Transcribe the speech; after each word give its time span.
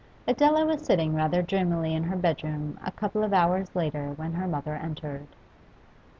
Adela 0.27 0.65
was 0.65 0.81
sitting 0.83 1.13
rather 1.13 1.43
dreamily 1.43 1.93
in 1.93 2.05
her 2.05 2.15
bedroom 2.15 2.79
a 2.83 2.89
couple 2.89 3.23
of 3.23 3.33
hours 3.33 3.75
later 3.75 4.13
when 4.15 4.33
her 4.33 4.47
mother 4.47 4.73
entered. 4.73 5.27